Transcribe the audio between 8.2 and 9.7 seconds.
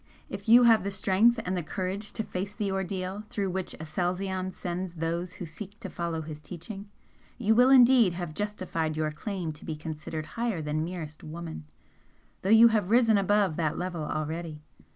justified your claim to